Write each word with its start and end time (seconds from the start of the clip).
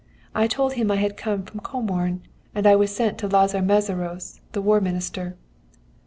I 0.33 0.47
told 0.47 0.73
him 0.73 0.89
I 0.89 0.95
had 0.95 1.15
come 1.15 1.43
from 1.43 1.59
Comorn, 1.59 2.21
and 2.55 2.65
I 2.65 2.75
was 2.75 2.89
sent 2.89 3.19
to 3.19 3.27
Lazar 3.27 3.59
Mészáros, 3.59 4.39
the 4.51 4.59
War 4.59 4.81
Minister. 4.81 5.37